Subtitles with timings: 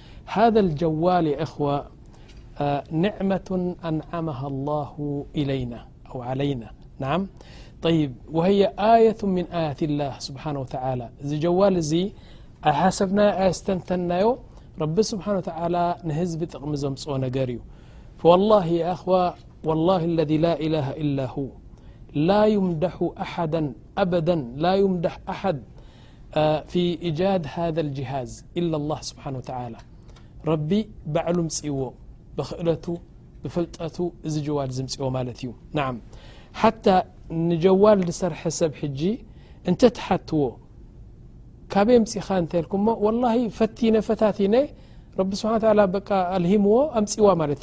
[0.25, 1.87] هذا الجوال يا اخوة
[2.91, 7.27] نعمة أنعمها الله إلينا أو علينا نعم
[7.81, 12.13] طيب و هي آية من آية الله سبحانه وتعالى زي جوال زي
[12.63, 14.35] حسبناي ايستنتنايه
[14.81, 17.57] رب سبحانه و تعالى نهز بتقم زمو نجر ي
[18.21, 19.13] فوالله يا خو
[19.67, 21.37] والله الذي لا اله إلا ه
[22.27, 23.61] لا يمدح أحدا
[24.03, 25.57] أبدا لا يمدح أحد
[26.71, 29.77] في ايجاد هذا الجهاز إلا الله سبحانه وتعالى
[30.49, 30.69] ረቢ
[31.13, 31.81] ባዕሉ ምፅይዎ
[32.37, 32.85] ብክእለቱ
[33.43, 33.97] ብፍልጠቱ
[34.27, 35.95] እዚ ጀዋል ዝምፅዎ ማለት እዩ ንዓም
[36.61, 36.85] ሓታ
[37.49, 39.01] ንጀዋል ዝሰርሐ ሰብ ሕጂ
[39.69, 40.41] እንተ ተሓትዎ
[41.71, 44.55] ካበይ ምፅኻ እንተልኩም ሞ ወላሂ ፈቲነ ፈታቲነ
[45.19, 45.59] ረቢ ስብሓን
[45.95, 47.59] በቂ ኣልሂምዎ ኣምፅዋ ማለት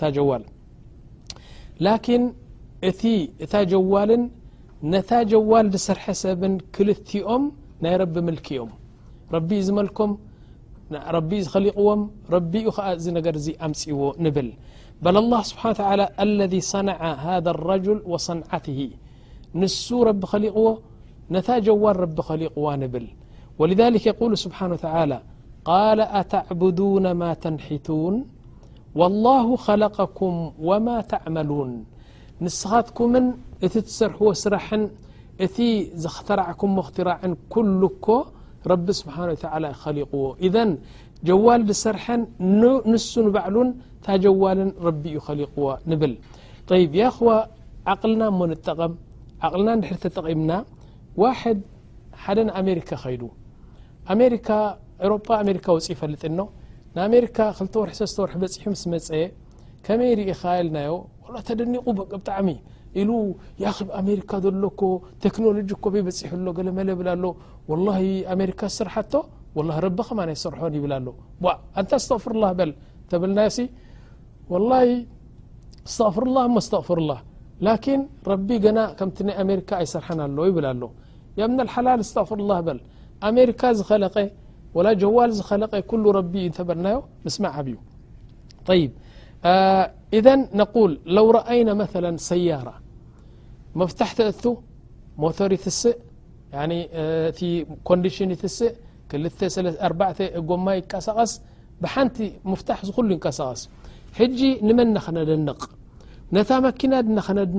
[0.00, 0.42] ታ ጀዋል
[1.86, 2.24] ላኪን
[2.90, 3.02] እቲ
[3.44, 4.22] እታ ጀዋልን
[4.92, 7.44] ነታ ጀዋል ዝሰርሐ ሰብን ክልቲኦም
[7.84, 8.70] ናይ ረቢ ምልክኦም
[9.34, 10.10] ረቢ ዝመልኮም
[11.16, 12.00] ربኡ لقዎም
[12.34, 12.64] ربኡ
[13.16, 14.48] ነر ኣمፅዎ نبل
[15.04, 18.80] بل الله سبحن على الذي صنع هذا الرجل و صنعته
[19.60, 20.66] نس رب خلقዎ
[21.34, 23.04] نታ جዋل رب خلقو نبل
[23.60, 25.18] ولذلك يقول سبحنه و تعلى
[25.70, 28.14] قال أتعبدون ما تنحتون
[28.98, 30.32] والله خلقكم
[30.68, 31.70] وما تعملون
[32.44, 33.10] نስኻትكم
[33.66, 34.66] እت تሰርحዎ ስራح
[35.44, 35.56] እቲ
[36.04, 37.20] زختራعك اختራع
[37.52, 38.08] كل ك
[38.86, 39.16] ቢ ስብሓ
[39.98, 40.04] ሊዎ
[40.46, 40.50] እ
[41.28, 42.22] ጀዋል ድሰርሐን
[42.92, 43.68] ንሱ ባዕሉን
[44.04, 44.70] ታ ጀዋልን
[45.02, 46.14] ቢ ዩ ኸሊቕዎ ንብል
[47.16, 47.30] ኸዋ
[47.92, 48.92] ዓቕልና እሞ ንጠቐም
[49.48, 50.52] ቕልና ድሕተጠቒምና
[51.22, 51.58] ዋድ
[52.24, 53.22] ሓደ ንኣሜሪካ ኸይዱ
[55.72, 58.30] ውፅ ይፈጥ ወርሰ ዝር
[58.66, 59.08] ሑ ስመፀ
[59.86, 60.92] ከመይ እ ኸየልናዮ
[61.48, 62.48] ተደኒቁ ብጣዕሚ
[63.00, 63.10] ኢሉ
[64.02, 64.64] ኣሜሪካ ዘሎ
[65.24, 65.70] ቴክኖሎጂ
[66.06, 67.24] በፅሕሎ ለ መለ ብላ ኣሎ
[67.70, 67.98] والله
[68.50, 68.94] ركا سرح
[69.56, 70.94] ولله رب رح يل ل
[71.78, 72.72] نت استغفر الله ل
[74.52, 74.86] والله
[75.88, 77.20] استغفر الله م استغفر الله
[77.68, 77.98] لكن
[78.32, 79.08] رب ن كم
[79.42, 80.90] امركا يسرح ل ي له
[81.38, 82.78] يا من الحلال استغفر الله بل
[83.28, 84.02] امركا زخل
[84.76, 86.34] ولا جوال ل كل رب
[86.68, 86.94] لني
[87.26, 87.56] مس ع
[88.68, 88.82] طي
[90.18, 92.74] اذا نقول لو رأين مثلا سيارة
[93.80, 94.18] مفتحت
[95.50, 95.94] ر تسء
[97.30, 97.40] እቲ
[97.88, 98.72] ኮንዲሽ ትስእ
[99.10, 99.12] ክ
[100.50, 101.32] ጎማይ ቀሳቐስ
[101.82, 102.16] ብሓንቲ
[102.50, 103.62] ምፍሕ ዝሉ ቀሳቀስ
[104.38, 105.60] ጂ ንመን ናኸነድንቕ
[106.48, 107.58] ታ መኪናና ክነድን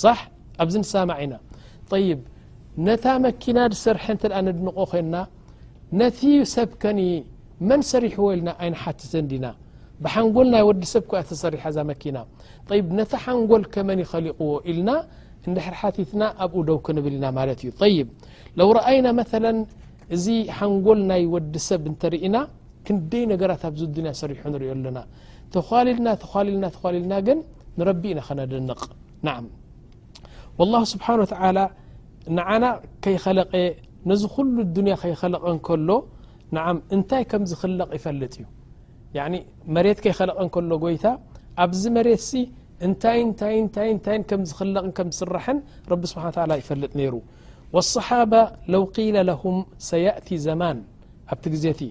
[0.00, 0.04] ص
[0.62, 1.34] ኣብዚ ሳማ ኢና
[2.02, 2.08] ይ
[3.04, 5.14] ታ መኪና ድሰርሐ ተ ንድንቆ ኮይና
[6.00, 6.20] ነቲ
[6.54, 6.82] ሰብከ
[7.68, 9.46] መን ሰሪሕዎ ኢልና ኣይ ሓቲተን ዲና
[10.04, 12.16] ብሓንጎል ናይ ወዲሰብ ከ ተሰሪሓ ዛ መኪና
[12.98, 14.90] ነቲ ሓንጎል ከመን ይኸሊቕዎ ኢልና
[15.48, 18.08] እንድሕር ሓቲትና ኣብኡ ደውክ ንብል ኢና ማለት እዩ ይብ
[18.58, 19.22] ለው ረአይና መ
[20.14, 20.26] እዚ
[20.56, 22.36] ሓንጎል ናይ ወዲሰብ እንተርኢና
[22.86, 24.98] ክንደይ ነገራት ኣብዚ ድንያ ሰሪሑ ንሪዮ ኣለና
[25.54, 27.38] ተخሊልና ተልና ተሊልና ግን
[27.78, 28.80] ንረቢ ኢና ኸነደንቕ
[29.26, 29.34] ና
[30.72, 31.52] ላ ስብሓን ተ
[32.36, 32.64] ንዓና
[33.04, 33.52] ከይኸለቐ
[34.10, 35.88] ነዚ ኩሉ ዱንያ ከይኸለቀ ከሎ
[36.56, 38.44] ንዓም እንታይ ከም ዝኽለቕ ይፈልጥ እዩ
[39.76, 41.04] መሬት ከይኸለቐን ከሎ ጎይታ
[41.64, 42.32] ኣብዚ መሬትሲ
[42.86, 45.58] እንታይ ንታይንታይንታይ ከም ዝኽለቕን ከም ዝስራሕን
[45.90, 47.14] ረቢ ስብሓን ላ ይፈልጥ ነይሩ
[47.76, 48.32] ወኣصሓባ
[48.72, 49.56] ለው قለ ለሁም
[49.90, 50.78] ሰየእቲ ዘማን
[51.32, 51.82] ኣብቲ ግዜ እቲ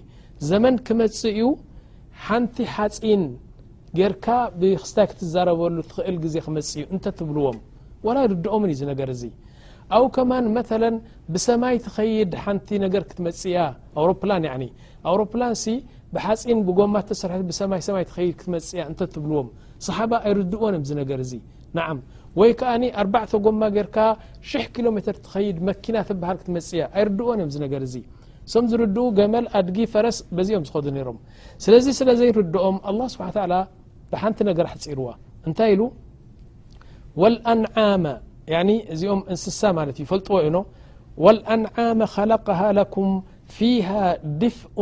[0.50, 1.40] ዘመን ክመፅ እዩ
[2.26, 3.24] ሓንቲ ሓፂን
[3.98, 4.26] ጌርካ
[4.60, 7.58] ብክስታይ ክትዘረበሉ ትኽእል ግዜ ክመፅ እዩ እንተ ትብልዎም
[8.06, 9.22] ወላ ድድኦምን እዩ ነገር እዚ
[9.96, 10.82] ኣው ከማን መለ
[11.34, 13.58] ብሰማይ ትኸይድ ሓንቲ ነገር ክትመፅ እያ
[14.00, 14.44] ኣውሮፕላን
[15.10, 15.64] ኣውሮፕላንሲ
[16.14, 18.10] ብሓፂን ብጎማ ተሰር ብይሰማይ ኸድ
[18.40, 19.48] ክትመፅእያ እንተ ትብልዎም
[19.86, 21.32] صሓባ ኣይርድእዎን እዮም ነገር ዚ
[21.76, 21.86] ንዓ
[22.40, 22.70] ወይ ከኣ
[23.02, 23.96] ኣባዕ ጎማ ጌርካ
[24.50, 27.94] ሽ ኪሎ ሜተር ትኸይድ መኪና ትብሃል ክትመፅእያ ኣይርድእዎን እዮም ነገር እዚ
[28.52, 31.18] ሶም ዝርድኡ ገመል ኣድጊ ፈረስ በዚኦም ዝኸዱ ነይሮም
[31.64, 33.28] ስለዚ ስለ ዘይርድኦም ኣه ስብሓ
[34.12, 35.08] ብሓንቲ ነገር ሕፂርዋ
[35.48, 35.82] እንታይ ኢሉ
[37.22, 38.04] ወኣንዓመ
[38.52, 38.68] يعن
[39.00, 39.60] ዚኦم انسس
[40.10, 40.56] فلዎ ن
[41.24, 43.08] والأنعام خلقها لكم
[43.58, 44.04] فيها
[44.42, 44.76] ድفء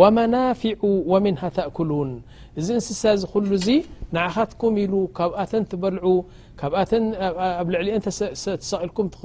[0.00, 0.74] ومنافع
[1.12, 2.10] ومنها تأكلون
[2.58, 3.02] እዚ انسሳ
[3.50, 3.68] ل
[4.16, 5.30] نعختكم ل كب
[5.70, 6.04] تبلع
[6.58, 6.62] ك
[7.72, 7.86] لعل
[8.70, 9.22] ሰقلكم تخ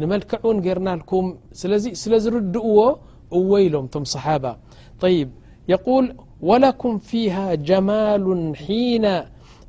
[0.00, 0.40] نملكع
[0.76, 1.24] رنلكم
[2.02, 2.66] سل زردዎ
[3.50, 3.84] ويلم
[4.14, 4.44] صحاب
[5.04, 5.28] طيب
[5.74, 6.04] يقول
[6.50, 8.24] ولكم فيها جمال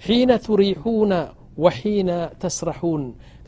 [0.07, 1.11] حين تريحون
[1.63, 2.09] وحين
[2.43, 3.03] تسرحون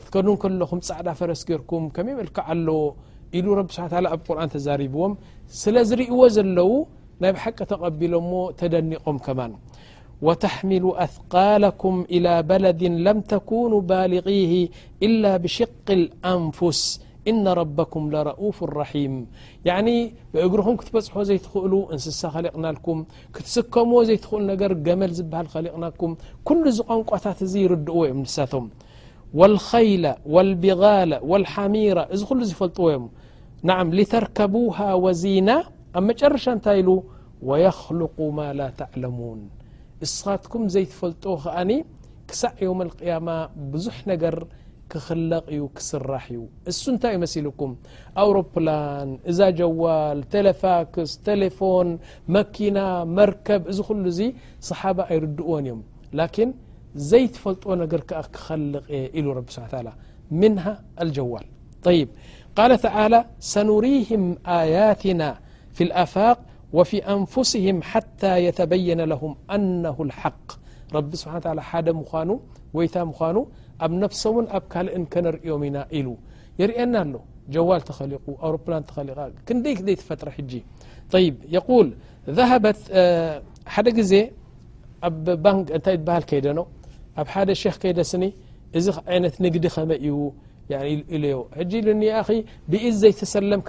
[0.08, 2.78] تكዱون كلخم ጻዕዳ فረس ركم كمي ملك لو
[3.38, 5.12] إل رب سح على قرآن تزربዎم
[5.62, 6.70] سل ዝرእዎ ዘلو
[7.22, 8.14] ናي بحቂ ተقبل
[8.60, 9.40] تدنቆم كم
[10.26, 14.52] وتحمل أثقالكم إلى بلد لم تكونو بالغيه
[15.06, 16.80] إلا بشق الأنفس
[17.30, 19.14] إن ربኩም لرፍ رም
[19.96, 19.98] ي
[20.32, 22.98] ብእግርኹም ክትበፅሕዎ ዘይትኽእሉ እንስሳ ከሊቕናልኩም
[23.34, 26.12] ክትስከምዎ ዘይትኽእሉ ነገር ገመል ዝብሃል ከሊቕናኩም
[26.48, 28.64] ኩሉ ዚ ቋንቋታት እዚ ይርድእዎ እዮም ንሳቶም
[29.38, 30.04] والኸይላ
[30.34, 30.82] والቢغ
[31.30, 33.04] والሓሚራ እዚ ኩሉ ዝፈልጥዎ እዮም
[33.70, 35.48] ናዓ لተርከቡه ወዚና
[35.98, 36.88] ኣብ መጨረሻ እንታይ ኢሉ
[37.48, 39.40] ويኽلق ማ ላ ተعለሙን
[40.04, 41.58] እስኻትኩም ዘይትፈልጥዎ ከኣ
[42.28, 43.28] ክሳዕ يم اقيማ
[43.72, 44.34] ብዙ ነገር
[44.88, 45.12] ح
[46.80, 47.70] س نت مسلكم
[48.24, 51.88] أوربلان إذا جوال تلفاكس تلفون
[52.34, 52.86] مكنة
[53.16, 54.32] مركب خل
[54.70, 55.80] صحابة أيردون يم
[56.20, 56.48] لكن
[57.10, 58.86] زيتفلط نر ك كخلق
[59.24, 59.88] ل رب سحا ل
[60.42, 61.46] منها الجوال
[61.86, 62.08] طيب
[62.58, 63.20] قال تعالى
[63.54, 64.22] سنريهم
[64.62, 65.28] آياتنا
[65.76, 66.38] في الآفاق
[66.76, 70.44] وفي أنفسهم حتى يتبين لهم أنه الحق
[70.96, 72.30] رب سبحا و تالى مان
[72.76, 73.12] ي م
[73.84, 74.64] ኣብ ፍሶን ኣብ
[75.12, 75.76] ካልርም ኢና
[76.60, 77.14] የርና ኣሎ
[77.68, 77.90] ዋ ተ
[79.48, 80.54] ክይ ክ ፈጥረ ት ዜ
[81.24, 81.28] ይ
[81.70, 84.16] ከይ
[85.08, 85.14] ኣብ
[85.86, 85.88] ደ
[86.28, 86.30] ክ
[87.82, 87.98] ከይደ
[88.78, 88.86] እዚ
[89.18, 89.66] ይት ግዲ
[90.06, 90.08] ዩ
[92.72, 93.68] ብኢድ ዘይሰለምካ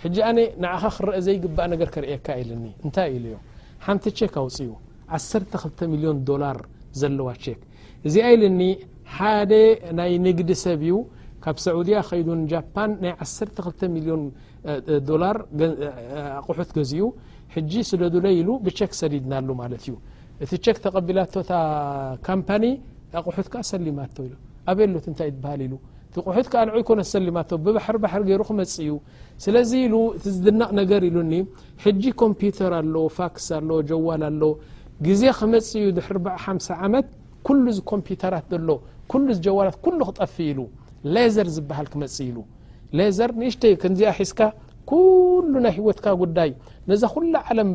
[0.03, 1.97] ኻ ክረአ ዘይግእ ርካ
[2.89, 3.37] እታይ ኢ ዩ
[3.87, 4.05] ሓንቲ
[4.35, 4.71] ክ ኣውፅኡ
[5.15, 6.59] 12 ሚሊዮን ዶላር
[7.01, 7.47] ዘለዋ ክ
[8.07, 8.61] እዚ ይልኒ
[9.17, 9.53] ሓደ
[9.99, 10.97] ናይ ንግዲ ሰብ እዩ
[11.45, 14.23] ካብ ሰዑድያ ከይዱ ጃፓን ናይ 12 ሚዮን
[15.11, 15.37] ዶላር
[16.47, 17.01] ቑሑት ገዝኡ
[17.55, 19.95] ሕጂ ስለድለይ ኢሉ ብቸክ ሰዲድናሉ ማለት እዩ
[20.45, 21.21] እቲ ቸክ ተቀቢላ
[22.29, 22.65] ካምፓኒ
[23.27, 23.97] ቑሑት ሰሊሎእይ
[24.67, 24.77] ሃ
[26.25, 27.29] ቑሑት ን ይ ሰሊ
[27.65, 27.97] ብባር
[28.29, 28.93] ገይሩ ክመፅ እዩ
[29.45, 29.89] ስለዚ ኢ
[30.19, 31.17] እቲ ዝድነቕ ነገር ኢሉ
[32.03, 34.43] ጂ ኮምፒተር ኣሎ ፋክስ ኣሎ ጀዋል ኣሎ
[35.07, 36.09] ግዜ ክመፅ እዩ ድሓ
[36.89, 37.07] ዓመት
[37.67, 38.79] ሉ ኮምፒተራት ሎ
[39.47, 40.61] ጀዋላት ሉ ክጠፊ ኢሉ
[41.17, 42.39] ሌዘር ዝብሃ ክመፅ ኢሉ
[43.19, 44.41] ዘር ንእሽተ ክዚ ሒዝካ
[45.51, 46.51] ሉ ናይ ሂወትካ ጉዳይ
[46.93, 47.71] ነዛ ኩሉ ዓለም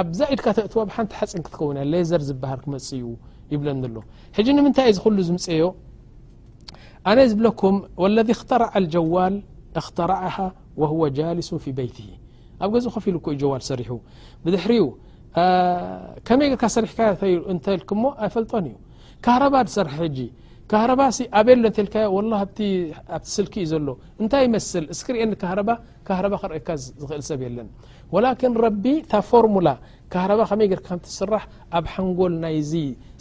[0.00, 3.06] ኣብዛኢድካ ተእትዎ ብሓንቲ ሓፅን ክትከውን ሌዘር ዝበሃር ክመፅ እዩ
[3.52, 4.00] ይብለ ሎ
[4.36, 5.64] ሕጂ ንምንታይ እዩ ዚክሉ ዝምፅዮ
[7.10, 7.76] ኣነ ዝብለኩም
[8.16, 9.34] ለذ ኽተረዓ ጀዋል
[9.80, 10.36] اኽተራዓه
[10.80, 12.08] وهو ጃሊሱ ፊ በይትه
[12.64, 13.90] ኣብ ገዝ ከፍ ኢሉኮእዩ ጀዋል ሰሪሑ
[14.44, 14.84] ብድሕሪኡ
[16.26, 18.76] ከመይ ካ ሰሪሕካእተሞ ኣፈልጦን እዩ
[19.24, 20.18] ካهረባድ ሰርሒ ሕጂ
[20.70, 21.72] ካረባሲ ኣብለን
[22.04, 22.58] ዮ ኣብቲ
[23.34, 23.88] ስልኪ እዩ ዘሎ
[24.20, 25.70] እንታይ ይመስል እስክርኤኒ ካረባ
[26.08, 27.68] ካረባ ክርአካ ዝኽእል ሰብ የለን
[28.14, 29.68] ወላን ረቢ ታ ፎርሙላ
[30.14, 31.42] ካረባ ከመይ ር ከስራሕ
[31.78, 32.72] ኣብ ሓንጎል ናይዚ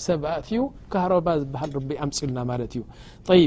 [0.07, 0.59] ሰብትዩ
[0.93, 2.83] ካረባ ዝሃል ቢ ኣምፅሉና ማለት እዩ
[3.39, 3.43] ይ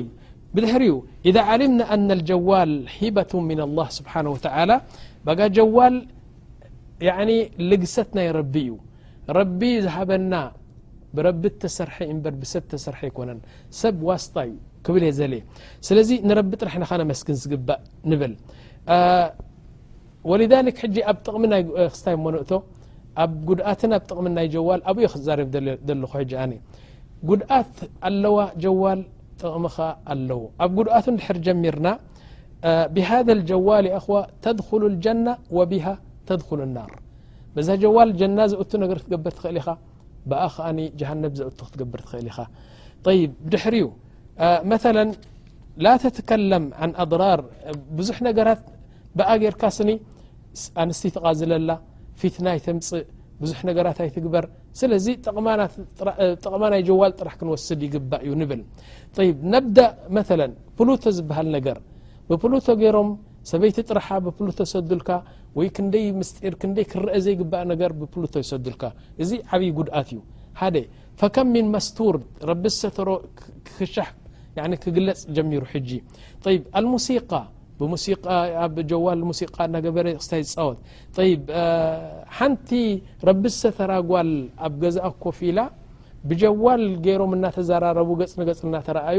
[0.57, 0.95] ብድሕሪኡ
[1.29, 4.71] إذ عልምና أ الጀዋል ሂበቱ ምና لله ስብሓንه ተላ
[5.27, 5.95] በጋ ጀዋል
[7.71, 8.73] ልግሰት ናይ ረቢ እዩ
[9.39, 10.33] ረቢ ዝሃበና
[11.15, 12.21] ቢ ጥረ እ
[20.41, 20.79] لذك
[21.13, 22.53] ኣብ ቕሚ ክ
[23.23, 23.83] እ ጉድት
[24.25, 24.49] ሚ ይ
[27.29, 31.07] ጉድት ኣ ዋ ቕ ኣዎ ኣብ ጉድኣቱ
[31.47, 31.89] ጀሚرና
[32.95, 33.87] ብهذ الجዋل
[34.45, 35.73] ተدخل الجنة وه
[36.29, 36.91] ተخل النر
[37.97, 38.79] ዋ ዝ
[39.25, 39.75] ብር እ
[40.31, 40.69] ብኣ ከዓ
[41.01, 42.39] ጃሃነብ ዘእቲ ክትገብር ትኽእል ኢኻ
[43.19, 43.21] ይ
[43.53, 43.87] ድሕሪኡ
[44.71, 44.99] መل
[45.85, 47.41] ላ ተተከለም عን ኣضራር
[47.99, 48.61] ብዙሕ ነገራት
[49.19, 49.91] ብኣ ገርካ ስኒ
[50.83, 51.71] ኣንስቲ ትቓዝለላ
[52.21, 53.05] ፊትና ይ ተምፅእ
[53.43, 54.45] ብዙሕ ነገራት ኣይትግበር
[54.81, 55.07] ስለዚ
[56.45, 58.61] ጥቕማ ናይ ጀዋል ጥራሕ ክንወስድ ይግባእ እዩ ንብል
[59.55, 60.19] ነብዳእ መ
[60.79, 61.79] ፕሉተ ዝበሃል ነገር
[62.31, 63.11] ብፑሉተ ገይሮም
[63.51, 65.11] ሰበይቲ ጥረሓ ብሉ ተሰዱልካ
[66.93, 67.65] ክረአ ዘይግባእ
[68.23, 68.83] ሉሰዱልካ
[69.25, 70.21] እዚ ዓብይ ጉድኣት እዩ
[71.21, 72.15] فكም ምن መስቱር
[72.63, 72.67] ቢ
[73.75, 73.95] ክሻ
[74.85, 76.01] ክግለፅ ጀሚሩ ጂ
[76.95, 77.33] ሙሲق
[78.91, 79.97] ጀዋ ሙሲق ናበ
[80.31, 80.79] ታ ዝወት
[82.39, 82.71] ሓንቲ
[83.29, 84.31] ረቢ ተተራ ጓል
[84.67, 85.59] ኣብ ገዛእ ኮ ፊላ
[86.29, 89.19] ብጀዋል ገይሮም እናተዘራረቡ ፅ ገፅ ናተረኣዩ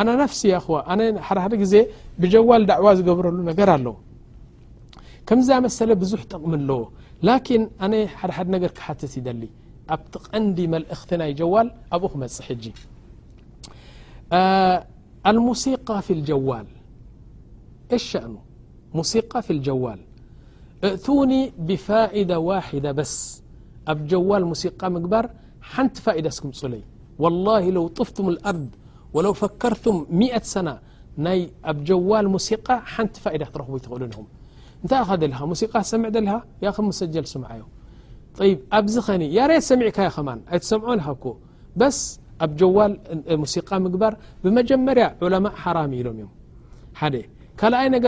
[0.00, 0.92] أنا نفسي ي خو أ
[1.26, 1.74] ح ح ز
[2.20, 3.94] بجول دعوة قبرل نر الو
[5.28, 6.80] كمز مسل بزح قم الو
[7.28, 9.50] لكن أن ح ح نر كحتت يلي
[9.94, 12.72] ابتقند ملاخت ي جوال أبو مس جي
[15.30, 16.68] الموسيقى في الجوال
[17.94, 18.40] يش شأنه
[18.98, 20.00] موسيقى في الجوال
[20.88, 23.12] اتوني بفائدة واحدة بس
[23.90, 25.24] اب جوال موسيقى مقبر
[25.72, 26.82] حنت فائدة سكملي
[27.22, 28.70] والله لو طفتم الأرض
[29.16, 29.84] وለو ፈከርቱ
[30.20, 30.56] ሚት ሰ
[31.26, 31.38] ናይ
[31.70, 32.44] ኣብ ጀዋል ሙق
[33.16, 33.18] ቲ
[34.02, 34.04] ረ
[34.88, 34.90] እ
[36.98, 37.00] ሰ
[38.40, 42.00] ስዮ ኣብዚ ኸ የ ሰሚካ ኣምዖ ስ
[43.76, 44.14] ኣብ ግር
[44.56, 45.32] ብጀመርያ ء
[46.00, 46.18] ኢሎም
[48.02, 48.04] እ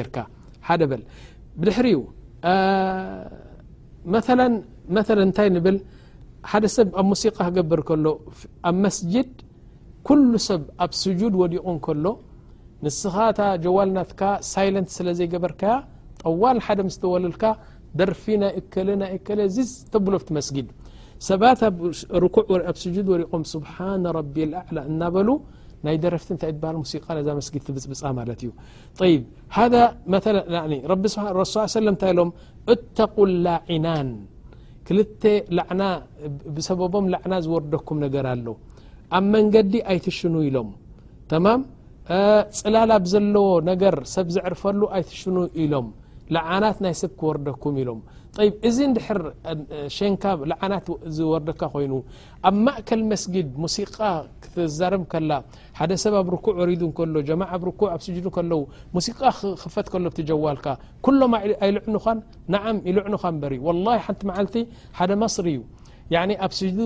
[5.49, 5.69] ይ ብ
[6.51, 8.05] ሓደ ሰብ ኣብ ሙሲق ክገብር ከሎ
[8.69, 9.29] ኣብ መስጅድ
[10.07, 12.05] كل ሰብ ኣብ ስجድ ወዲቆ ከሎ
[12.85, 15.71] ንስኻ ታ ጀዋልናትካ ሳይለንት ስለ ዘይገበርከያ
[16.21, 17.43] ጠዋል ሓደ ምስ ተወልልካ
[17.99, 19.39] ደርፊ ናይ እከለ ናይእለ
[19.93, 20.67] ተብሎፍቲ መስጊድ
[21.27, 21.61] ሰባት
[22.35, 25.29] ኩዕ ኣ ድ ዲቆም ስብሓن رቢ ኣዕل እናበሉ
[25.87, 28.49] ናይ ደረፍቲ እታይ ትሃ ሙሲቃ ነዛ መስጊድ ብፅብፃ ማለት እዩ
[31.41, 32.29] ذሱ ይ ሎም
[32.73, 33.15] እተق
[33.45, 34.09] ላ ዒናን
[34.87, 35.23] ክልተ
[35.57, 35.83] ላዕና
[36.55, 38.47] ብሰበቦም ላዕና ዝወርደኩም ነገር ኣሎ
[39.17, 40.69] ኣብ መንገዲ ኣይትሽኑ ኢሎም
[41.31, 41.61] ተማም
[42.59, 45.87] ፅላል ብ ዘለዎ ነገር ሰብ ዝዕርፈሉ ኣይትሽኑ ኢሎም
[46.35, 47.99] ላዓናት ናይ ሰብ ክወርደኩም ኢሎም
[48.69, 49.19] እዚ ድሕር
[50.23, 51.93] ካ لዓናት ዝወርደካ ኮይኑ
[52.47, 54.11] ኣብ ማእكል መስጊድ ሙሲقى
[54.43, 55.29] ክትዛርب ከل
[55.79, 58.45] ሓደ ሰብ ኣብ رኩዕ ر ጀع
[58.95, 59.29] ሙሲقى
[59.61, 60.65] ክፈት ሎ ጀዋልካ
[61.05, 62.05] كሎም ኣይልዕنኻ
[62.53, 64.55] نعም ይልዕኑኻ በሪ والله ሓንቲ መዓቲ
[64.99, 65.59] ሓደ መصሪ እዩ
[66.15, 66.79] يعن ኣብ سجد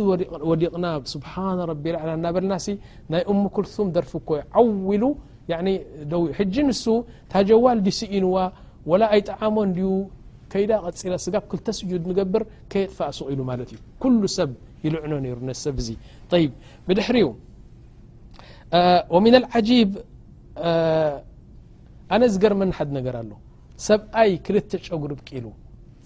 [0.50, 1.86] وዲቕና سብحن رቢ
[2.24, 2.65] ናበልናሲ
[3.12, 4.29] ናይ أم كثም ደርፊኮ
[4.60, 5.03] ዓውሉ
[6.38, 6.84] ሕج ንس
[7.31, 8.36] ታጀዋል ዲስ ኢዋ
[8.89, 9.91] و ኣይጣعሞ ዩ
[10.51, 14.50] ከይዳ ቀፂረ ስጋብ ክልተ ስጁድ ንገብር ከየጥፋሱቂ ኢሉ ማለት እዩ ኩሉ ሰብ
[14.86, 15.89] ይልዕኖ ነይሩ ነ ሰብ እዙ
[16.31, 16.51] طብ
[16.88, 17.27] ብድሕሪኡ
[19.15, 19.91] ወሚና الዓጂብ
[22.15, 23.31] ኣነ ዚገርመንሓድ ነገር ኣሎ
[23.88, 25.46] ሰብኣይ ክልተ ጨጉሪ ብቂሉ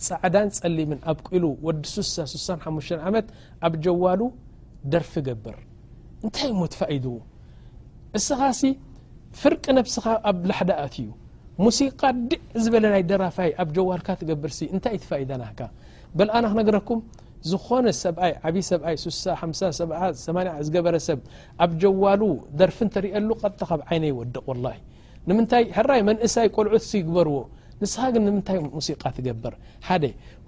[0.07, 2.77] ፀዕዳን ፀሊምን ኣብ ቂሉ ወዲ ስሳ 6ሓሙ
[3.09, 3.27] ዓመት
[3.65, 4.21] ኣብ ጀዋሉ
[4.93, 5.57] ደርፊ ገብር
[6.25, 7.15] እንታይ እ ሞ ተፋኢድዎ
[8.19, 8.61] እስኻሲ
[9.41, 11.07] ፍርቂ ነብስኻ ኣብ ላሓዳእት እዩ
[11.63, 15.59] ሙሲቃ ድ ዝበለ ናይ ደራፋይ ኣብ ጀዋልካ ትገብርሲ እንታይ እ ፋደናካ
[16.17, 16.99] በል ኣነ ክነግረኩም
[17.51, 21.19] ዝኾነ ሰብኣይ ዓብ ሰብኣይ 6ሳ 78 ዝገበረ ሰብ
[21.65, 22.21] ኣብ ጀዋሉ
[22.61, 24.75] ደርፊ ተሪአሉ ቀ ካብ ዓይነ ይወድቕ وله
[25.29, 27.37] ንምንታይ ሕራይ መንእሳይ ቆልዑት ይግበርዎ
[27.83, 29.53] ንስኻ ግን ንምንታይ ሙሲቃ ትገብር
[29.87, 29.89] ሓ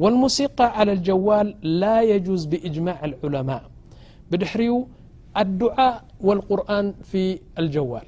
[0.04, 1.48] والሙሲقى على الጀዋል
[1.82, 3.64] ላ يجዝ ብإጅማع الዑለማء
[4.30, 4.74] ብድሕሪኡ
[5.42, 5.94] ኣلድعء
[6.28, 7.12] و القርን ፊ
[7.62, 8.08] الጀዋል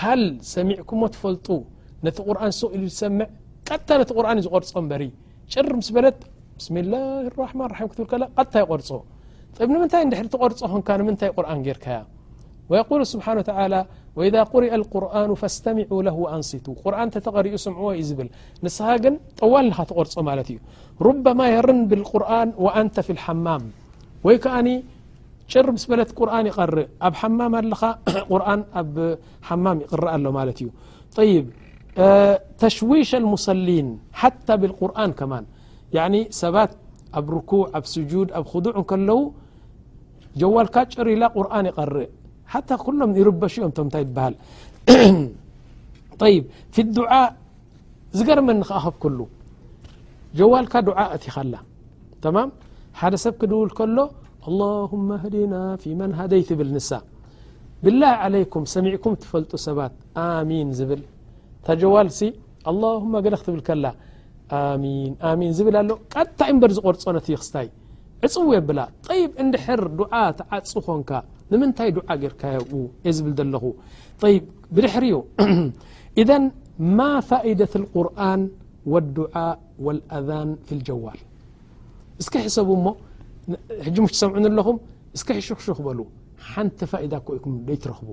[0.00, 0.22] ሃል
[0.54, 1.46] ሰሚዕكሞ ትፈልጡ
[2.06, 3.26] ነቲ ቁርን ስ ኢሉ ዝሰምዕ
[3.68, 5.02] ቀታ ነቲ ቁርን ዩ ዝቆርፆ በሪ
[5.52, 6.20] ጭር ምስ በለት
[6.58, 7.60] ብስሚ ላه رማ
[7.98, 8.12] ትከ
[8.52, 8.88] ታ ይቆርፆ
[9.74, 10.60] ንምንታይ ድ ተቆርፆ
[10.98, 11.98] ን ምታይ ቁርን ጌርካያ
[12.90, 13.26] ق ስብሓ
[14.18, 15.86] وذ قርአ القር فስሚع
[16.22, 16.50] وንስ
[16.84, 18.28] ቁርን ተተቐሪኡ ስምዎ እዩ ዝብል
[18.64, 20.58] ንስኻ ግን ጠዋል ኻ ተቆርፆ ማለት እዩ
[21.06, 23.62] ربማ የርን ብالقርን وንተ ف الሓማም
[24.26, 24.36] ወይ
[25.50, 27.82] ጭር ምስ በለት ቁርን ይقርእ ኣብ حማም ኣለኻ
[28.30, 28.94] ቁርን ኣብ
[29.48, 30.68] حማም ይቕርእ ኣሎ ማለት እዩ
[31.16, 31.30] طይ
[32.60, 33.88] ተሽوሽ المصሊيን
[34.20, 35.32] ሓታى ብالقርን ከማ
[35.96, 36.70] يعن ሰባት
[37.18, 39.18] ኣብ ركع ኣብ ስجوድ ኣብ خዱዕ ከለዉ
[40.40, 42.08] ጀዋልካ ጭር ኢላ ቁርን ይقርእ
[42.52, 44.34] ሓታ كሎም يርበሽኦም ቶ ታይ ትሃል
[46.34, 46.36] ይ
[46.74, 47.26] في الدعء
[48.16, 49.18] ዝገርመ ክኣኸብ ክل
[50.38, 51.54] ጀዋልካ دع እት ይኸላ
[52.24, 52.36] ተማ
[53.00, 53.98] ሓደ ሰብ ክድውል ሎ
[54.48, 56.90] ኣللهم ህዲና ፊ መን ሃደይትብል ንሳ
[57.84, 59.92] ብላه عለይኩም ሰሚዕኩም ትፈልጡ ሰባት
[60.26, 61.02] ኣሚን ዝብል
[61.66, 62.20] ታ ጀዋል ሲ
[62.70, 63.86] ኣللهማ ገደ ክትብል ከላ
[64.60, 67.68] ኣሚን ኣሚን ዝብል ኣሎ ቀታእ እንበር ዝቆርፆ ነት ክስታይ
[68.26, 68.80] ዕፅው የብላ
[69.20, 71.10] ይብ እንድሕር ዱዓ ትዓፅ ኾንካ
[71.52, 72.56] ንምንታይ ዱዓ ጌርካየ
[73.06, 73.64] የ ዝብል ዘለኹ
[74.32, 74.36] ይ
[74.76, 75.22] ብድሕሪ ኡ
[76.20, 76.30] እذ
[76.98, 78.42] ማ ፋኢደة القርን
[78.92, 79.34] والድዓ
[79.84, 81.18] و الኣذን ፊ ጀዋል
[82.20, 82.56] እ ሕሰ
[83.84, 84.76] ሽ ሰምዑ ኣለኹም
[85.46, 85.98] ሽ ክ ክበሉ
[86.50, 87.12] ሓንቲ ፋደ
[87.68, 88.10] ደይ ትረኽቡ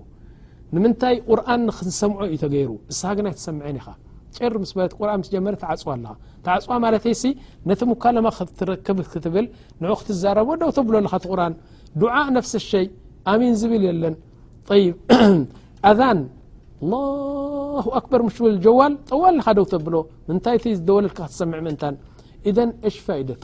[0.76, 3.86] ንምንታይ ቁርን ክሰምዖ እዩ ተገይሩ ስ ግ ሰም ኢኻ
[4.54, 4.74] ር ስ
[5.34, 5.90] ጀ ፅዋ
[6.56, 7.14] ኣ ፅዋ ማተይ
[7.70, 7.82] ነቲ
[8.86, 9.46] ክትብክትብል
[10.02, 10.24] ክትዛ
[10.64, 11.54] ደውተ ብሎ ኣ ቁርን
[12.02, 12.86] ድعء ነፍሲ ሸይ
[13.32, 14.16] ኣሚን ዝብል የለን
[14.82, 14.86] ይ
[15.90, 16.20] ኣذን
[16.92, 17.02] له
[18.00, 19.96] ኣክበር ሽ ጀዋል ጠዋል ካ ደው ተ ብሎ
[20.28, 21.76] ምንታይ ዝደወለል ሰም ምን
[22.50, 22.58] እደ
[22.94, 23.44] ሽ ፋደቱ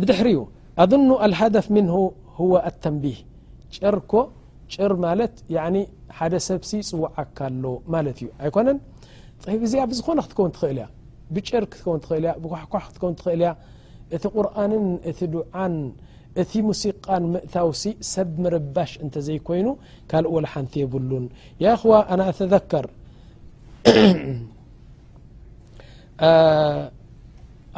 [0.00, 0.40] بድሕሪኡ
[0.82, 1.96] ኣظኑ الهደፍ منه
[2.38, 3.16] هو الተንبه
[3.96, 4.12] ርኮ
[4.72, 5.04] ጭር ማ
[6.18, 8.68] ሓደ ሰብሲ ፅዋዓካሎ ማት እዩ ኮነ
[9.72, 10.86] ዚ ዝኾነ ክትከ ትኽእል ያ
[11.34, 13.50] ብጨር ክ እ ኳኳሕ ክትኽእል ያ
[14.16, 14.72] እቲ ቁርን
[15.10, 15.74] እቲ ድዓን
[16.42, 19.66] እቲ ሙሲቃን ምእታው ሲ ሰብ መርባሽ እንተ ዘይኮይኑ
[20.10, 21.24] ካል ول ሓንቲ የብሉን
[21.80, 22.20] خو أن
[22.72, 22.86] ذር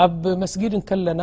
[0.04, 1.22] ኣብ መስጊድ ከለና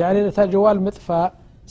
[0.00, 1.06] ያ ነታ ጀዋል ምጥፋ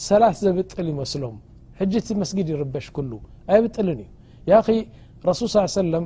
[0.08, 1.36] ሰላት ዘብጥል ይመስሎም
[1.80, 3.12] ሕጅቲ መስጊድ ይርበሽ ኩሉ
[3.52, 4.10] ኣየብጥልን እዩ
[4.52, 4.76] ያ ኸ
[5.30, 6.06] ረሱል ص ሰለም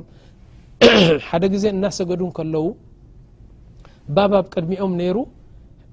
[1.28, 2.64] ሓደ ጊዜ እናሰገዱን ከለዉ
[4.16, 5.18] ባብ ኣብ ቅድሚኦም ነይሩ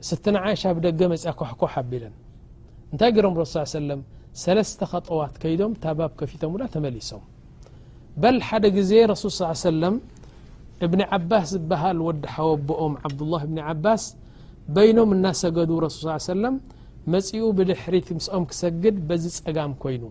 [0.09, 2.13] ስት ዓይሻ ብደገ መፅያ ኳሕኳሕ ኣቢለን
[2.91, 3.99] እንታይ ገይሮም ረሱ ሰለም
[4.43, 7.23] ሰለስተ ኸጠዋት ከይዶም ታ ባብ ከፊቶም ላ ተመሊሶም
[8.21, 9.97] በል ሓደ ጊዜ ረሱል ص ሰለም
[10.87, 14.03] እብኒ ዓባስ ዝበሃል ወዲ ሓወቦኦም ዓብዱلላه ብኒ ዓባስ
[14.75, 16.55] በይኖም እናሰገዱ ረሱል ስ ሰለም
[17.13, 20.03] መፂኡ ብድሕሪት ምስኦም ክሰግድ በዚ ፀጋም ኮይኑ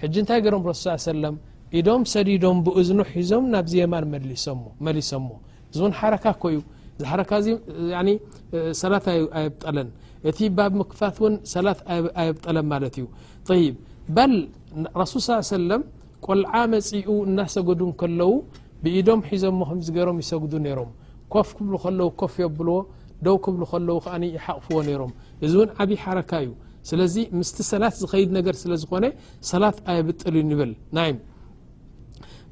[0.00, 0.80] ሕጂ እንታይ ገይሮም ረስ
[1.10, 1.36] ሰለም
[1.78, 4.04] ኢዶም ሰዲዶም ብእዝኑ ሒዞም ናብ ዝየማን
[4.86, 5.30] መሊሶምሞ
[5.70, 6.58] እዚ እውን ሓረካ ኮዩ
[6.96, 7.48] እዚ ሓረካ እዚ
[8.82, 9.88] ሰላት ኣየብጠለን
[10.30, 11.80] እቲ ባብ ምክፋት እውን ሰላት
[12.22, 13.06] ኣየብጠለን ማለት እዩ
[13.62, 13.76] ይብ
[14.18, 14.34] ባል
[15.02, 15.22] ረሱል
[15.54, 15.82] ሰለም
[16.26, 18.30] ቆልዓ መፂኡ እናሰገዱ ከለዉ
[18.84, 20.90] ብኢዶም ሒዞም ሞ ከምዚ ገይሮም ይሰግዱ ነይሮም
[21.34, 22.76] ኮፍ ክብሉ ከለዉ ኮፍ የብልዎ
[23.44, 25.12] ክብ ሓቕፍዎ ሮም
[25.44, 26.50] እዚ ውን ዓብይ ሓረካ እዩ
[26.88, 29.04] ስለዚ ምስቲ ሰላት ዝኸይድ ነገር ስለ ዝኾነ
[29.50, 31.10] ሰላት ኣየብጥል ይብል ናይ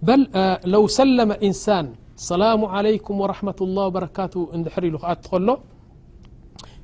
[0.06, 0.16] በ
[0.74, 1.86] ለው ሰለመ እንሳን
[2.28, 5.48] ሰላሙ علይኩም وረحة الله በካቱ እሕሪ ኢሉ ኣ ትከሎ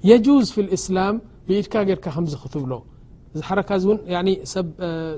[0.08, 1.14] የجዝ ف اእስላም
[1.46, 2.72] ብኢድካ ጌርካ ከምዝ ክትብሎ
[3.34, 3.70] እዚ ሓረካ
[4.54, 4.66] ሰብ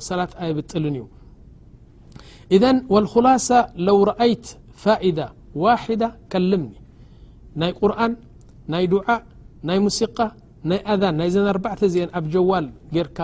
[0.09, 1.01] ሰላት ኣየብጥል እዩ
[2.57, 2.65] እذ
[3.03, 3.49] الخላص
[3.87, 4.47] ለው رአይት
[4.83, 5.19] ፋኢደ
[5.65, 6.73] ዋد ከልምኒ
[7.61, 7.73] ናይ
[8.73, 9.03] ናይ ድዓ
[9.69, 10.17] ናይ ሙሲቃ
[10.71, 13.19] ናይ ኣን ናይ ዘ4ተ አን ኣብ ጀዋል ጌርካ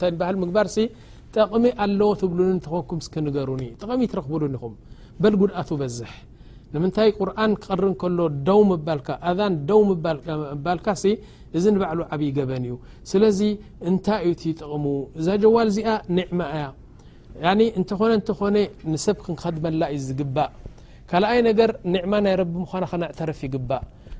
[0.00, 0.86] ታይ ባ ምግባር ሲ
[1.34, 4.74] ጥቕሚ ኣለዎ ትብሉ እኾንኩም ስክንገሩኒ ጠቕሚ ትረኽብሉ ኹም
[5.22, 6.12] በልጉድኣት በዝሕ
[6.72, 8.18] ንምንታይ ቁርን ክቐር ከሎ
[8.48, 8.60] ደው
[9.70, 9.80] ደው
[10.66, 10.88] ባልካ
[11.58, 12.74] እዚ ንባዕሉ ዓብይ ገበን እዩ
[13.10, 13.38] ስለዚ
[13.90, 14.84] እንታይ እዩ ጠቕሙ
[15.18, 16.66] እዛ ጀዋል እዚኣ ኒዕማ እያ
[17.80, 18.56] እንተኾነ እተኾነ
[18.92, 20.50] ንሰብ ክንኸድመላ እዩ ዝግባእ
[21.12, 23.82] ካልኣይ ነገር ኒዕማ ናይ ረቢ ምዃና ክነዕተረፍ ይግባእ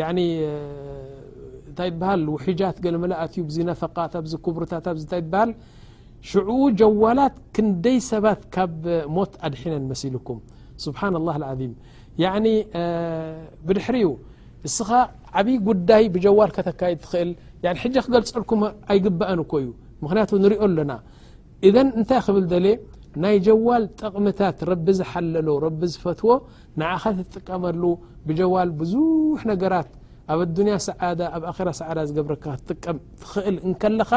[0.00, 0.08] يع
[1.78, 2.94] ታይ ሃ وሒجت قل
[3.58, 3.98] እ نفق
[4.44, 4.72] كبርታ
[5.34, 5.38] ሃ
[6.30, 6.40] شع
[6.80, 8.74] جዋላت ክንደይ ሰባت ካብ
[9.16, 10.38] ሞት ኣድحن مሲلكم
[10.84, 11.72] سبحان الله العظيم
[12.24, 12.44] يعن
[13.66, 13.96] بድሕሪ
[14.68, 14.88] እስኻ
[15.38, 17.30] عብይ ጉዳይ بጀዋል كተካيد ትኽእል
[17.62, 18.60] جة ክገልፀልكም
[18.92, 19.66] ኣይقبአ كዩ
[20.02, 20.92] مክንያቱ نሪኦ ኣሎና
[21.74, 22.66] ذ እንታይ ክብل ل
[23.22, 26.30] ናይ ጀዋል ጠቕምታት رቢ ዝሓለሎ رቢ ዝፈትዎ
[26.80, 27.02] ንعኻ
[27.34, 27.82] ጥቀመሉ
[28.28, 29.90] بጀዋል ብዙح ነገራት
[30.32, 30.48] ኣብ ا
[31.18, 31.20] د
[31.66, 32.14] ኣ س
[32.68, 34.10] ጥቀም ትኽእል እከለኻ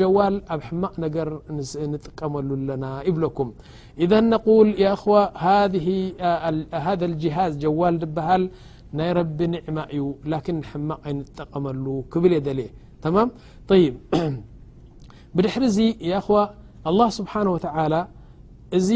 [0.00, 0.94] ጀዋል ኣብ حማቕ
[1.28, 1.30] ر
[1.92, 2.48] نጥቀመሉ
[2.82, 3.48] ና ይብለكም
[4.04, 4.68] إذ نقل
[5.02, 5.14] خو
[6.86, 8.42] هذا الجهዝ ጀዋል ብሃል
[8.98, 11.04] ናይ رቢ نعማ እዩ لكن حማቕ
[11.38, 12.68] ጠቀመሉ كብል የلየ
[13.02, 13.06] ተ
[13.68, 13.70] ط
[15.36, 15.46] ድر
[16.88, 18.00] الله سبحنه وتعلى
[18.78, 18.88] እዚ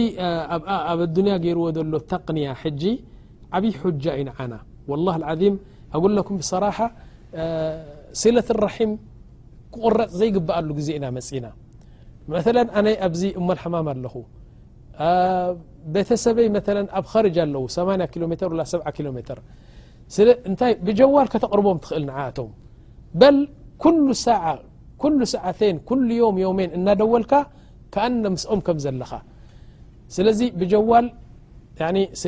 [1.05, 2.83] ادنيا ገيرዎ ሎ ተقنية ج
[3.55, 4.53] عب حج ዩ نعن
[4.91, 5.55] والله العظيم
[5.97, 6.87] أقل لكم بصراحة
[8.23, 8.91] سለة الرحم
[9.75, 11.45] كقرፅ ዘيقبአل ዜ ና مسና
[12.35, 14.15] مثلا أن ኣዚ እሞل حمم ኣለኹ
[15.93, 18.55] بተ ሰበይ ثل ኣብ خرج ኣለው 8 كل ሜتر و
[18.97, 19.39] كلሜتر
[20.87, 22.39] بجዋل كተقربም تእل عቶ
[23.21, 23.37] بل
[23.83, 23.85] ك
[25.33, 27.33] سعت كل يم يم እናደوልك
[28.35, 29.13] ምስኦም ከም ዘለካ
[30.15, 31.07] ስለዚ ብጀዋል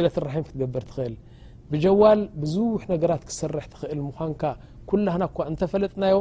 [0.05, 1.15] ለት ም ክትገብር ትኽእል
[1.71, 4.43] ብጀዋል ብዙሕ ነገራት ክሰርሕ ትኽእል ምኳንካ
[4.91, 6.17] ኩላህና እኳ እንተፈለጥናዮ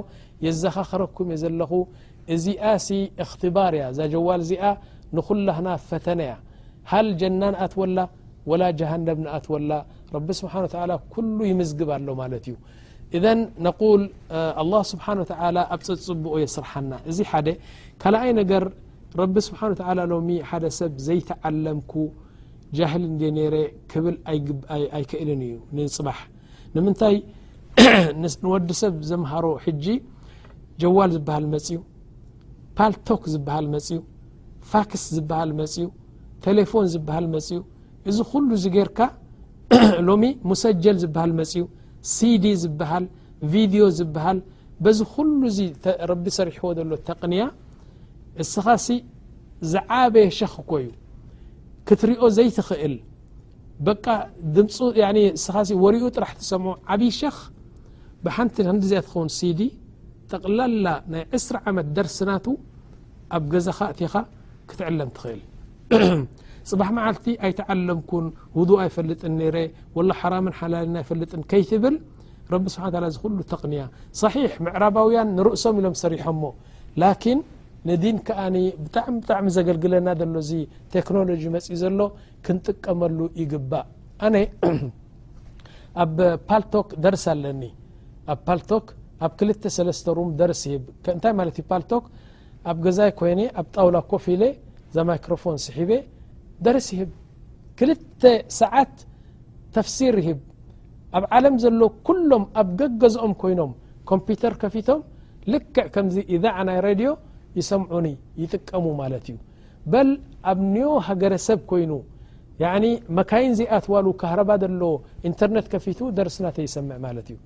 [0.46, 1.72] የዛኻ ኸረኩም እየ ዘለኹ
[2.36, 2.88] እዚ ኣሲ
[3.24, 4.64] እትባር እያ ዛ ጀዋል እዚኣ
[5.18, 6.34] ንኩላህና ፈተነ ያ
[6.92, 8.00] ሃል ጀና ንኣትወላ
[8.50, 9.72] ወላ ጀሃንም ኣትወላ
[10.16, 10.48] ረቢ ስብ
[11.36, 12.56] ሉ ይምዝግብ ኣሎ ማለት እዩ
[13.18, 13.20] እ
[14.70, 15.06] ል ስብሓ
[15.76, 16.92] ኣብ ፀፅብኦ የስርና
[19.22, 21.94] ረቢ ስብሓን ተላ ሎሚ ሓደ ሰብ ዘይተዓለምኩ
[22.78, 23.56] ጃህሊ እደ ነይረ
[23.92, 24.16] ክብል
[24.98, 26.20] ኣይክእልን እዩ ንፅባሕ
[26.76, 27.16] ንምንታይ
[28.44, 29.86] ንወዲ ሰብ ዘምሃሮ ሕጂ
[30.82, 31.78] ጀዋል ዝበሃል መፅዩ
[32.78, 33.98] ፓልቶክ ዝበሃል መፅኡ
[34.72, 35.86] ፋክስ ዝበሃል መፅኡ
[36.46, 37.60] ቴሌፎን ዝበሃል መፅኡ
[38.10, 39.00] እዚ ኩሉ እዚ ጌርካ
[40.08, 41.64] ሎሚ ሙሰጀል ዝበሃል መፅኡ
[42.14, 43.06] ሲዲ ዝበሃል
[43.54, 44.40] ቪድዮ ዝበሃል
[44.84, 45.60] በዚ ኩሉእዚ
[46.12, 47.44] ረቢ ሰሪሕዎ ዘሎ ተቕንያ
[48.44, 48.88] እስኻሲ
[49.72, 50.86] ዝዓበየ ሸኽ ኮዩ
[51.88, 52.96] ክትርኦ ዘይትኽእል
[53.86, 53.94] በ
[54.56, 54.68] ድም
[55.44, 57.38] ስኻ ወርኡ ጥራሕ ትሰምዖ ዓብይ ሸኽ
[58.26, 58.56] ብሓንቲ
[58.92, 59.62] ዲኣ ትኸውን ሲዲ
[60.32, 62.46] ጠቕላላ ናይ ዕስ ዓመት ደርስናቱ
[63.36, 64.14] ኣብ ገዛኻ እቲኻ
[64.70, 65.42] ክትዕለም ትኽእል
[66.70, 68.26] ፅባሕ መዓልቲ ኣይተዓለምኩን
[68.58, 69.58] ውዱ ኣይፈልጥ ነረ
[69.96, 71.96] و ሓራም ሓላል ኣይፈልጥ ከይትብል
[72.54, 73.82] ረቢ ስብሓ ዝክሉ ተቕንያ
[74.22, 74.34] صሕ
[74.66, 76.42] ምዕራባውያን ንርእሶም ኢሎም ሰሪሖሞ
[77.90, 80.52] ነዲን ከዓኒ ብጣዕሚ ብጣዕሚ ዘገልግለና ዘሎ እዚ
[80.94, 82.00] ቴክኖሎጂ መፅኢ ዘሎ
[82.46, 83.86] ክንጥቀመሉ ይግባእ
[84.26, 84.36] ኣነ
[86.04, 86.18] ኣብ
[86.48, 87.62] ፓልቶክ ደርስ ኣለኒ
[88.34, 88.86] ኣብ ፓልቶክ
[89.26, 90.84] ኣብ ክልተ ሰለስተ ሩም ደርስ ይሂብ
[91.16, 92.06] እንታይ ማለት ዩ ፓልቶክ
[92.72, 94.42] ኣብ ገዛይ ኮይኒ ኣብ ጣውላ ኮፊሌ
[94.96, 95.92] ዘማይክሮፎን ሲሒበ
[96.68, 97.12] ደርስ ይህብ
[97.80, 98.24] ክልተ
[98.60, 98.96] ሰዓት
[99.78, 100.40] ተፍሲር ይሂብ
[101.18, 103.72] ኣብ ዓለም ዘሎ ኩሎም ኣብ ገገዝኦም ኮይኖም
[104.12, 105.02] ኮምፒተር ከፊቶም
[105.54, 107.10] ልክዕ ከምዚ ኢዛ ናይ ሬድዮ
[107.60, 109.38] ይሰይጥቀሙ ማት እዩ
[109.92, 110.10] በል
[110.52, 111.92] ኣብ ኒዮ ሃገረሰብ ኮይኑ
[113.18, 114.84] መካይን ዘይኣትዋሉ ካህረባ ዘሎ
[115.30, 117.38] ኢንተርነት ከፊቱ ደርስና ተይሰምዕ ማለት እዩ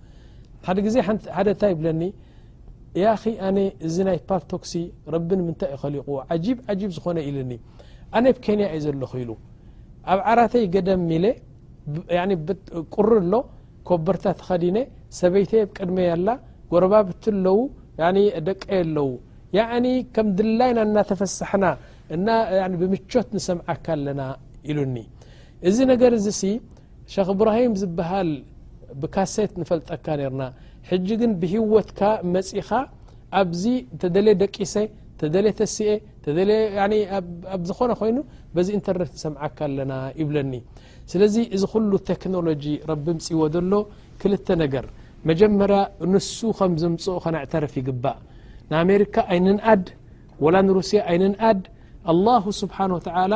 [0.67, 0.95] ሓደ ግዜ
[1.36, 2.02] ሓደ ንታይ ይብለኒ
[3.04, 4.74] ያ ኸ ኣነ እዚ ናይ ፓፕ ቶክሲ
[5.13, 7.54] ረቢ ንምንታይ ይኸሊቁዎ ዓጂብ ዓጂብ ዝኾነ ኢልኒ
[8.17, 9.32] ኣነ ብኬንያ እ ዘሎክ ኢሉ
[10.12, 11.26] ኣብ ዓራተይ ገደም ሚለ
[12.95, 13.34] ቁሪ ኣሎ
[13.89, 14.78] ኮበርታ ተኸዲነ
[15.19, 16.28] ሰበይተ ብቅድመ ያላ
[16.74, 17.60] ጎረባብት ኣለው
[18.50, 19.08] ደቀየ ኣለው
[19.57, 21.65] ያዕኒ ከም ድላይና እናተፈሳሕና
[22.15, 24.21] እ ብምቾት ንሰምዓካ ኣለና
[24.71, 24.97] ኢሉኒ
[25.69, 26.51] እዚ ነገር እዚ ሲ
[27.13, 28.29] ሸክ እብራሂም ዝበሃል
[29.01, 30.43] ብካሴት ንፈልጠካ ነርና
[30.89, 32.01] ሕጂ ግን ብሂወትካ
[32.35, 32.69] መፂኻ
[33.41, 33.63] ኣብዚ
[34.01, 34.75] ተደለ ደቂሰ
[35.21, 35.91] ተደለ ተሲአ
[37.55, 38.17] ኣብ ዝኾነ ኮይኑ
[38.55, 40.53] በዚ ኢንተርነት ንሰምዓካ ኣለና ይብለኒ
[41.12, 43.73] ስለዚ እዚ ኩሉ ቴክኖሎጂ ረቢ ምፅዎ ዘሎ
[44.21, 44.85] ክልተ ነገር
[45.29, 45.79] መጀመርያ
[46.13, 48.17] ንሱ ከም ዝምፅኦ ከነዕተረፍ ይግባእ
[48.71, 49.84] ንኣሜሪካ ኣይ ንንኣድ
[50.45, 51.60] ወላ ንሩስያ ኣይ ንንኣድ
[52.12, 53.34] ኣلላه ስብሓንه ተላ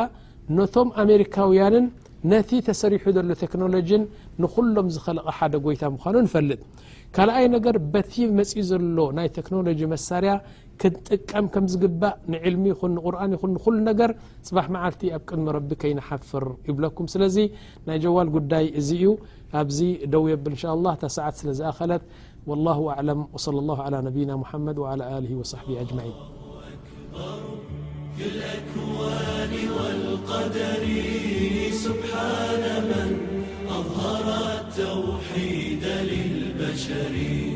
[0.58, 1.84] ነቶም ኣሜሪካውያንን
[2.30, 4.02] ነቲ ተሰሪሑ ዘሎ ቴክኖሎጂን
[4.42, 6.60] ንኩሎም ዝኸለቐ ሓደ ጎይታ ምዃኑ ንፈልጥ
[7.16, 10.32] ካልኣይ ነገር በቲ መፅ ዘሎ ናይ ቴክኖሎጂ መሳርያ
[10.82, 14.10] ክንጥቀም ከም ዝግባእ ንዕልሚ ይኹን ንቁርን ይኹን ንኩሉ ነገር
[14.46, 17.36] ፅባሕ መዓልቲ ኣብ ቅድሚ ረቢ ከይነሓፍር ይብለኩም ስለዚ
[17.88, 19.08] ናይ ጀዋል ጉዳይ እዚ እዩ
[19.60, 19.78] ኣብዚ
[20.14, 22.02] ደው የብል ሻ ታ ሰዓት ስለዝኣኸለት
[22.46, 26.12] والله أعلم وصلى الله على نبينا محمد و على آله وصحبه أجمعين
[27.14, 27.42] أكبر
[28.16, 30.84] في الأكوان والقدر
[31.72, 33.08] سبحان من
[33.68, 37.53] أظهر لتوحيد للبشر